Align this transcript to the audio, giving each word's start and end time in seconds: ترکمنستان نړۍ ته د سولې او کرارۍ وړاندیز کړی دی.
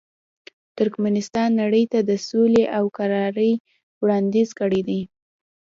ترکمنستان 0.77 1.49
نړۍ 1.61 1.83
ته 1.91 1.99
د 2.09 2.11
سولې 2.27 2.63
او 2.77 2.83
کرارۍ 2.97 3.51
وړاندیز 4.01 4.49
کړی 4.59 4.81
دی. 4.87 5.01